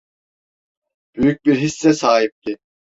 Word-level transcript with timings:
Büyük 1.15 1.45
bir 1.45 1.55
hisse 1.55 1.93
sahipti. 1.93 2.57